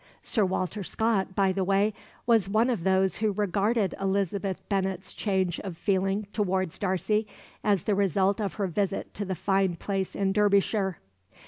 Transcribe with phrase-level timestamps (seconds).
[0.23, 1.93] Sir Walter Scott, by the way,
[2.25, 7.27] was one of those who regarded Elizabeth Bennet's change of feeling towards Darcy
[7.63, 10.97] as the result of her visit to the fine place in Derbyshire.